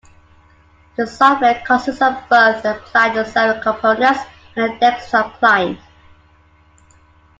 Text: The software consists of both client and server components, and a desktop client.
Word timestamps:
The 0.97 1.05
software 1.05 1.61
consists 1.63 2.01
of 2.01 2.15
both 2.27 2.63
client 2.63 3.17
and 3.19 3.27
server 3.27 3.59
components, 3.61 4.21
and 4.55 4.73
a 4.73 4.79
desktop 4.79 5.37
client. 5.37 5.77